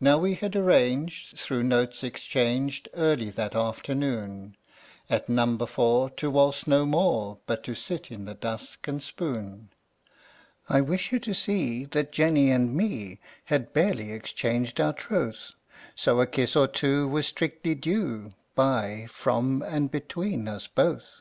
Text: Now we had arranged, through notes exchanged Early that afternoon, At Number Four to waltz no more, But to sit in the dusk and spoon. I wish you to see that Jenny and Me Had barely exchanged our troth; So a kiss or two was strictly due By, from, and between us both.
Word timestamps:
Now 0.00 0.18
we 0.18 0.34
had 0.34 0.56
arranged, 0.56 1.38
through 1.38 1.62
notes 1.62 2.02
exchanged 2.02 2.88
Early 2.92 3.30
that 3.30 3.54
afternoon, 3.54 4.56
At 5.08 5.28
Number 5.28 5.64
Four 5.64 6.10
to 6.10 6.28
waltz 6.28 6.66
no 6.66 6.84
more, 6.84 7.38
But 7.46 7.62
to 7.62 7.74
sit 7.76 8.10
in 8.10 8.24
the 8.24 8.34
dusk 8.34 8.88
and 8.88 9.00
spoon. 9.00 9.70
I 10.68 10.80
wish 10.80 11.12
you 11.12 11.20
to 11.20 11.32
see 11.34 11.84
that 11.84 12.10
Jenny 12.10 12.50
and 12.50 12.74
Me 12.74 13.20
Had 13.44 13.72
barely 13.72 14.10
exchanged 14.10 14.80
our 14.80 14.92
troth; 14.92 15.52
So 15.94 16.20
a 16.20 16.26
kiss 16.26 16.56
or 16.56 16.66
two 16.66 17.06
was 17.06 17.28
strictly 17.28 17.76
due 17.76 18.32
By, 18.56 19.06
from, 19.08 19.62
and 19.62 19.88
between 19.88 20.48
us 20.48 20.66
both. 20.66 21.20